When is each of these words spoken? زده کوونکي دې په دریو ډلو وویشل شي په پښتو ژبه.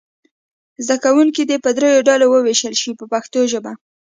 زده 0.85 0.97
کوونکي 1.03 1.41
دې 1.49 1.57
په 1.63 1.69
دریو 1.77 2.05
ډلو 2.07 2.25
وویشل 2.29 2.73
شي 2.81 2.91
په 2.99 3.05
پښتو 3.11 3.39
ژبه. 3.51 3.71